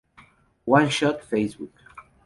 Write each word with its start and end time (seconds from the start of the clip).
OneShot 0.67 1.21
Facebook 1.29 1.69